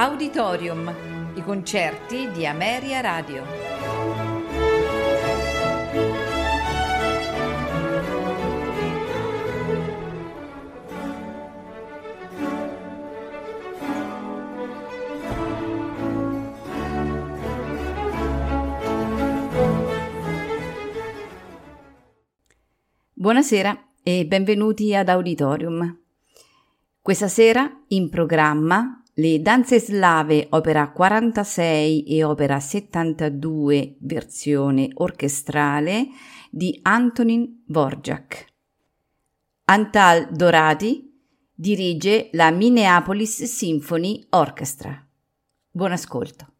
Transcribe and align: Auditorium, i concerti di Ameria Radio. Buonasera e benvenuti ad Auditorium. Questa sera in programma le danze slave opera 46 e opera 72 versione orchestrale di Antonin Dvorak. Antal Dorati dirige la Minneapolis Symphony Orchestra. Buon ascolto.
Auditorium, 0.00 0.90
i 1.34 1.42
concerti 1.42 2.30
di 2.30 2.46
Ameria 2.46 3.02
Radio. 3.02 3.44
Buonasera 23.12 23.90
e 24.02 24.24
benvenuti 24.24 24.94
ad 24.94 25.10
Auditorium. 25.10 26.00
Questa 27.02 27.28
sera 27.28 27.70
in 27.88 28.08
programma 28.08 28.99
le 29.20 29.42
danze 29.42 29.78
slave 29.78 30.46
opera 30.50 30.90
46 30.92 32.04
e 32.04 32.24
opera 32.24 32.58
72 32.58 33.96
versione 34.00 34.88
orchestrale 34.94 36.08
di 36.50 36.78
Antonin 36.80 37.62
Dvorak. 37.66 38.46
Antal 39.64 40.28
Dorati 40.32 41.22
dirige 41.52 42.30
la 42.32 42.50
Minneapolis 42.50 43.44
Symphony 43.44 44.24
Orchestra. 44.30 45.06
Buon 45.70 45.92
ascolto. 45.92 46.59